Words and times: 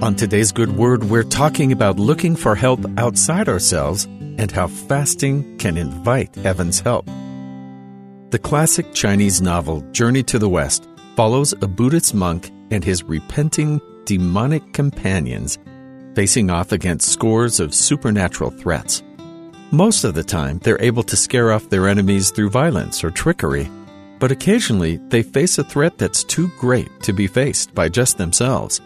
On 0.00 0.14
today's 0.14 0.52
Good 0.52 0.76
Word, 0.76 1.02
we're 1.02 1.24
talking 1.24 1.72
about 1.72 1.98
looking 1.98 2.36
for 2.36 2.54
help 2.54 2.78
outside 2.98 3.48
ourselves 3.48 4.04
and 4.04 4.48
how 4.48 4.68
fasting 4.68 5.58
can 5.58 5.76
invite 5.76 6.36
heaven's 6.36 6.78
help. 6.78 7.04
The 8.30 8.38
classic 8.40 8.94
Chinese 8.94 9.42
novel 9.42 9.80
Journey 9.90 10.22
to 10.22 10.38
the 10.38 10.48
West 10.48 10.88
follows 11.16 11.52
a 11.52 11.66
Buddhist 11.66 12.14
monk 12.14 12.48
and 12.70 12.84
his 12.84 13.02
repenting 13.02 13.80
demonic 14.04 14.72
companions 14.72 15.58
facing 16.14 16.48
off 16.48 16.70
against 16.70 17.10
scores 17.10 17.58
of 17.58 17.74
supernatural 17.74 18.50
threats. 18.50 19.02
Most 19.72 20.04
of 20.04 20.14
the 20.14 20.22
time, 20.22 20.60
they're 20.60 20.80
able 20.80 21.02
to 21.02 21.16
scare 21.16 21.50
off 21.50 21.70
their 21.70 21.88
enemies 21.88 22.30
through 22.30 22.50
violence 22.50 23.02
or 23.02 23.10
trickery, 23.10 23.68
but 24.20 24.30
occasionally 24.30 24.98
they 25.08 25.24
face 25.24 25.58
a 25.58 25.64
threat 25.64 25.98
that's 25.98 26.22
too 26.22 26.52
great 26.56 26.88
to 27.02 27.12
be 27.12 27.26
faced 27.26 27.74
by 27.74 27.88
just 27.88 28.16
themselves. 28.16 28.80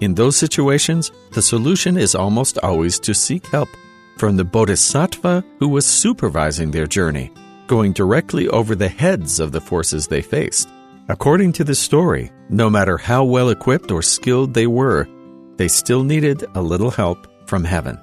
In 0.00 0.14
those 0.14 0.36
situations, 0.36 1.10
the 1.32 1.42
solution 1.42 1.96
is 1.96 2.14
almost 2.14 2.58
always 2.58 3.00
to 3.00 3.12
seek 3.12 3.46
help 3.46 3.68
from 4.16 4.36
the 4.36 4.44
bodhisattva 4.44 5.44
who 5.58 5.68
was 5.68 5.86
supervising 5.86 6.70
their 6.70 6.86
journey, 6.86 7.32
going 7.66 7.92
directly 7.92 8.48
over 8.48 8.74
the 8.74 8.88
heads 8.88 9.40
of 9.40 9.50
the 9.50 9.60
forces 9.60 10.06
they 10.06 10.22
faced. 10.22 10.68
According 11.08 11.52
to 11.54 11.64
the 11.64 11.74
story, 11.74 12.30
no 12.48 12.70
matter 12.70 12.96
how 12.96 13.24
well 13.24 13.50
equipped 13.50 13.90
or 13.90 14.02
skilled 14.02 14.54
they 14.54 14.66
were, 14.66 15.08
they 15.56 15.68
still 15.68 16.04
needed 16.04 16.44
a 16.54 16.62
little 16.62 16.90
help 16.90 17.26
from 17.48 17.64
heaven. 17.64 17.98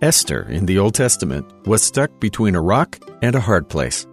Esther 0.00 0.42
in 0.48 0.64
the 0.64 0.78
Old 0.78 0.94
Testament 0.94 1.46
was 1.66 1.82
stuck 1.82 2.18
between 2.20 2.54
a 2.54 2.62
rock 2.62 2.98
and 3.20 3.34
a 3.34 3.40
hard 3.40 3.68
place. 3.68 4.06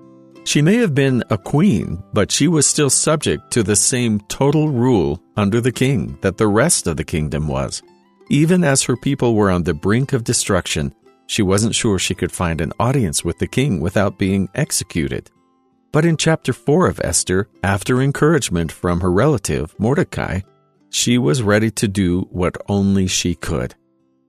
She 0.44 0.62
may 0.62 0.76
have 0.78 0.96
been 0.96 1.24
a 1.30 1.38
queen, 1.38 2.04
but 2.14 2.32
she 2.32 2.48
was 2.48 2.66
still 2.66 2.90
subject 2.90 3.52
to 3.52 3.64
the 3.64 3.76
same 3.76 4.20
total 4.22 4.70
rule 4.70 5.22
under 5.38 5.62
the 5.62 5.72
king 5.72 6.18
that 6.22 6.38
the 6.38 6.48
rest 6.48 6.88
of 6.88 6.98
the 6.98 7.04
kingdom 7.04 7.48
was. 7.48 7.82
Even 8.30 8.64
as 8.64 8.84
her 8.84 8.98
people 8.98 9.36
were 9.36 9.52
on 9.52 9.64
the 9.64 9.74
brink 9.74 10.14
of 10.14 10.24
destruction, 10.24 10.94
she 11.28 11.42
wasn't 11.42 11.76
sure 11.76 12.00
she 12.00 12.16
could 12.16 12.32
find 12.32 12.60
an 12.60 12.74
audience 12.80 13.24
with 13.24 13.38
the 13.38 13.48
king 13.48 13.80
without 13.80 14.18
being 14.18 14.50
executed. 14.56 15.30
But 15.92 16.06
in 16.06 16.18
chapter 16.18 16.54
4 16.54 16.88
of 16.88 17.00
Esther, 17.02 17.48
after 17.64 18.02
encouragement 18.02 18.72
from 18.72 19.02
her 19.02 19.12
relative, 19.12 19.76
Mordecai, 19.78 20.42
she 20.90 21.18
was 21.18 21.44
ready 21.44 21.70
to 21.72 21.88
do 21.88 22.28
what 22.32 22.58
only 22.68 23.08
she 23.08 23.36
could. 23.36 23.76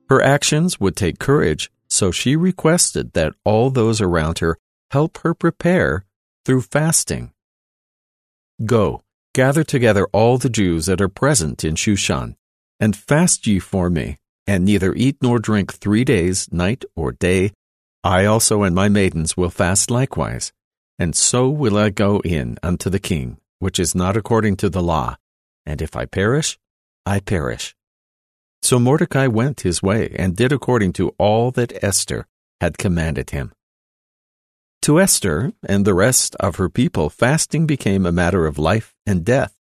Her 0.09 0.21
actions 0.21 0.79
would 0.79 0.95
take 0.95 1.19
courage, 1.19 1.71
so 1.89 2.11
she 2.11 2.35
requested 2.35 3.13
that 3.13 3.33
all 3.43 3.69
those 3.69 3.99
around 3.99 4.39
her 4.39 4.57
help 4.91 5.17
her 5.19 5.33
prepare 5.33 6.05
through 6.45 6.61
fasting. 6.61 7.31
Go, 8.65 9.03
gather 9.33 9.63
together 9.63 10.07
all 10.13 10.37
the 10.37 10.49
Jews 10.49 10.85
that 10.85 11.01
are 11.01 11.09
present 11.09 11.63
in 11.63 11.75
Shushan, 11.75 12.35
and 12.79 12.95
fast 12.95 13.47
ye 13.47 13.59
for 13.59 13.89
me, 13.89 14.19
and 14.45 14.65
neither 14.65 14.93
eat 14.93 15.17
nor 15.21 15.39
drink 15.39 15.73
three 15.73 16.03
days, 16.03 16.51
night 16.51 16.85
or 16.95 17.11
day. 17.11 17.51
I 18.03 18.25
also 18.25 18.63
and 18.63 18.75
my 18.75 18.89
maidens 18.89 19.37
will 19.37 19.49
fast 19.49 19.89
likewise. 19.89 20.51
And 20.99 21.15
so 21.15 21.49
will 21.49 21.77
I 21.77 21.89
go 21.89 22.19
in 22.19 22.57
unto 22.61 22.89
the 22.89 22.99
king, 22.99 23.37
which 23.59 23.79
is 23.79 23.95
not 23.95 24.17
according 24.17 24.57
to 24.57 24.69
the 24.69 24.83
law. 24.83 25.17
And 25.65 25.81
if 25.81 25.95
I 25.95 26.05
perish, 26.05 26.59
I 27.05 27.19
perish. 27.19 27.75
So 28.61 28.79
Mordecai 28.79 29.27
went 29.27 29.61
his 29.61 29.81
way 29.81 30.15
and 30.17 30.35
did 30.35 30.51
according 30.51 30.93
to 30.93 31.15
all 31.17 31.51
that 31.51 31.83
Esther 31.83 32.27
had 32.61 32.77
commanded 32.77 33.31
him. 33.31 33.53
To 34.83 34.99
Esther 34.99 35.53
and 35.65 35.85
the 35.85 35.93
rest 35.93 36.35
of 36.41 36.57
her 36.57 36.67
people, 36.67 37.09
fasting 37.09 37.65
became 37.65 38.05
a 38.05 38.11
matter 38.11 38.45
of 38.45 38.57
life 38.57 38.93
and 39.05 39.23
death. 39.23 39.55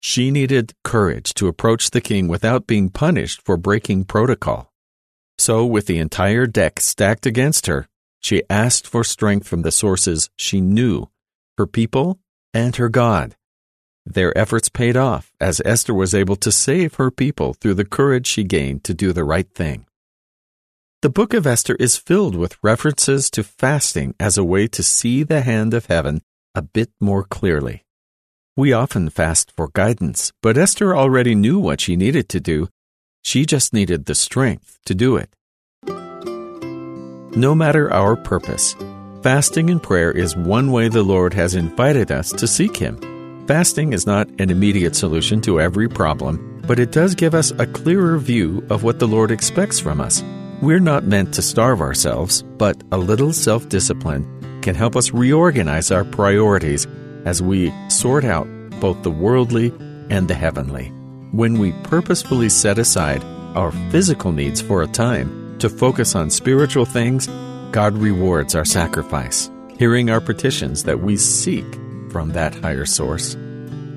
She 0.00 0.30
needed 0.30 0.72
courage 0.82 1.34
to 1.34 1.48
approach 1.48 1.90
the 1.90 2.00
king 2.00 2.28
without 2.28 2.66
being 2.66 2.88
punished 2.88 3.42
for 3.44 3.58
breaking 3.58 4.04
protocol. 4.04 4.72
So, 5.36 5.66
with 5.66 5.84
the 5.84 5.98
entire 5.98 6.46
deck 6.46 6.80
stacked 6.80 7.26
against 7.26 7.66
her, 7.66 7.88
she 8.20 8.42
asked 8.48 8.86
for 8.86 9.04
strength 9.04 9.46
from 9.46 9.60
the 9.60 9.70
sources 9.70 10.30
she 10.38 10.62
knew 10.62 11.10
her 11.58 11.66
people 11.66 12.18
and 12.54 12.74
her 12.76 12.88
God. 12.88 13.36
Their 14.06 14.36
efforts 14.36 14.70
paid 14.70 14.96
off 14.96 15.30
as 15.38 15.60
Esther 15.66 15.92
was 15.92 16.14
able 16.14 16.36
to 16.36 16.50
save 16.50 16.94
her 16.94 17.10
people 17.10 17.52
through 17.52 17.74
the 17.74 17.84
courage 17.84 18.26
she 18.26 18.44
gained 18.44 18.82
to 18.84 18.94
do 18.94 19.12
the 19.12 19.24
right 19.24 19.50
thing. 19.54 19.84
The 21.04 21.10
book 21.10 21.34
of 21.34 21.46
Esther 21.46 21.76
is 21.78 21.98
filled 21.98 22.34
with 22.34 22.56
references 22.62 23.28
to 23.32 23.44
fasting 23.44 24.14
as 24.18 24.38
a 24.38 24.42
way 24.42 24.66
to 24.68 24.82
see 24.82 25.22
the 25.22 25.42
hand 25.42 25.74
of 25.74 25.84
heaven 25.84 26.22
a 26.54 26.62
bit 26.62 26.92
more 26.98 27.24
clearly. 27.24 27.84
We 28.56 28.72
often 28.72 29.10
fast 29.10 29.52
for 29.54 29.68
guidance, 29.68 30.32
but 30.42 30.56
Esther 30.56 30.96
already 30.96 31.34
knew 31.34 31.58
what 31.58 31.82
she 31.82 31.94
needed 31.94 32.30
to 32.30 32.40
do. 32.40 32.68
She 33.22 33.44
just 33.44 33.74
needed 33.74 34.06
the 34.06 34.14
strength 34.14 34.78
to 34.86 34.94
do 34.94 35.18
it. 35.18 35.28
No 37.36 37.54
matter 37.54 37.92
our 37.92 38.16
purpose, 38.16 38.74
fasting 39.22 39.68
and 39.68 39.82
prayer 39.82 40.10
is 40.10 40.34
one 40.34 40.72
way 40.72 40.88
the 40.88 41.02
Lord 41.02 41.34
has 41.34 41.54
invited 41.54 42.12
us 42.12 42.32
to 42.32 42.46
seek 42.46 42.78
Him. 42.78 43.46
Fasting 43.46 43.92
is 43.92 44.06
not 44.06 44.26
an 44.40 44.48
immediate 44.48 44.96
solution 44.96 45.42
to 45.42 45.60
every 45.60 45.86
problem, 45.86 46.62
but 46.66 46.78
it 46.78 46.92
does 46.92 47.14
give 47.14 47.34
us 47.34 47.50
a 47.58 47.66
clearer 47.66 48.16
view 48.16 48.66
of 48.70 48.84
what 48.84 48.98
the 48.98 49.06
Lord 49.06 49.30
expects 49.30 49.78
from 49.78 50.00
us. 50.00 50.24
We're 50.64 50.80
not 50.80 51.04
meant 51.04 51.34
to 51.34 51.42
starve 51.42 51.82
ourselves, 51.82 52.40
but 52.40 52.82
a 52.90 52.96
little 52.96 53.34
self 53.34 53.68
discipline 53.68 54.24
can 54.62 54.74
help 54.74 54.96
us 54.96 55.12
reorganize 55.12 55.90
our 55.90 56.06
priorities 56.06 56.86
as 57.26 57.42
we 57.42 57.70
sort 57.90 58.24
out 58.24 58.48
both 58.80 59.02
the 59.02 59.10
worldly 59.10 59.74
and 60.08 60.26
the 60.26 60.32
heavenly. 60.32 60.86
When 61.32 61.58
we 61.58 61.72
purposefully 61.82 62.48
set 62.48 62.78
aside 62.78 63.22
our 63.54 63.72
physical 63.90 64.32
needs 64.32 64.62
for 64.62 64.82
a 64.82 64.86
time 64.86 65.58
to 65.58 65.68
focus 65.68 66.14
on 66.14 66.30
spiritual 66.30 66.86
things, 66.86 67.26
God 67.70 67.98
rewards 67.98 68.54
our 68.54 68.64
sacrifice, 68.64 69.50
hearing 69.78 70.08
our 70.08 70.22
petitions 70.22 70.84
that 70.84 71.00
we 71.00 71.18
seek 71.18 71.66
from 72.08 72.30
that 72.30 72.54
higher 72.54 72.86
source. 72.86 73.34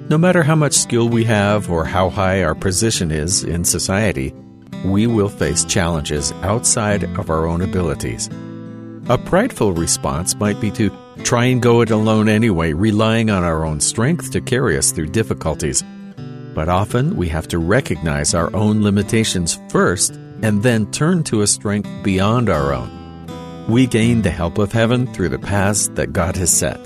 No 0.09 0.17
matter 0.17 0.43
how 0.43 0.55
much 0.55 0.73
skill 0.73 1.07
we 1.07 1.23
have 1.23 1.71
or 1.71 1.85
how 1.85 2.09
high 2.09 2.43
our 2.43 2.55
position 2.55 3.09
is 3.09 3.45
in 3.45 3.63
society, 3.63 4.33
we 4.85 5.07
will 5.07 5.29
face 5.29 5.65
challenges 5.65 6.31
outside 6.43 7.03
of 7.17 7.29
our 7.29 7.45
own 7.45 7.61
abilities. 7.61 8.29
A 9.09 9.17
prideful 9.17 9.71
response 9.71 10.35
might 10.35 10.59
be 10.59 10.69
to 10.71 10.91
try 11.23 11.45
and 11.45 11.61
go 11.61 11.81
it 11.81 11.91
alone 11.91 12.27
anyway, 12.27 12.73
relying 12.73 13.29
on 13.29 13.43
our 13.43 13.65
own 13.65 13.79
strength 13.79 14.31
to 14.31 14.41
carry 14.41 14.77
us 14.77 14.91
through 14.91 15.07
difficulties. 15.07 15.83
But 16.53 16.69
often 16.69 17.15
we 17.15 17.29
have 17.29 17.47
to 17.49 17.57
recognize 17.57 18.33
our 18.33 18.53
own 18.55 18.83
limitations 18.83 19.59
first 19.69 20.15
and 20.41 20.61
then 20.61 20.91
turn 20.91 21.23
to 21.25 21.41
a 21.41 21.47
strength 21.47 21.89
beyond 22.03 22.49
our 22.49 22.73
own. 22.73 23.65
We 23.69 23.87
gain 23.87 24.21
the 24.21 24.29
help 24.31 24.57
of 24.57 24.71
heaven 24.71 25.07
through 25.13 25.29
the 25.29 25.39
paths 25.39 25.87
that 25.89 26.13
God 26.13 26.35
has 26.35 26.51
set, 26.51 26.79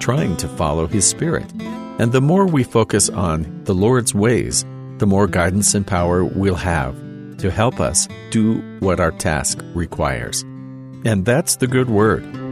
trying 0.00 0.36
to 0.38 0.48
follow 0.48 0.86
His 0.86 1.06
Spirit. 1.06 1.50
And 1.98 2.12
the 2.12 2.20
more 2.20 2.46
we 2.46 2.64
focus 2.64 3.10
on 3.10 3.64
the 3.64 3.74
Lord's 3.74 4.14
ways, 4.14 4.64
the 4.98 5.06
more 5.06 5.26
guidance 5.26 5.74
and 5.74 5.86
power 5.86 6.24
we'll 6.24 6.54
have 6.54 7.07
to 7.38 7.50
help 7.50 7.80
us 7.80 8.08
do 8.30 8.60
what 8.80 9.00
our 9.00 9.12
task 9.12 9.60
requires. 9.74 10.42
And 11.04 11.24
that's 11.24 11.56
the 11.56 11.66
good 11.66 11.88
word. 11.88 12.47